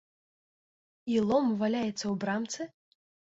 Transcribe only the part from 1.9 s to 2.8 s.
ў брамцы?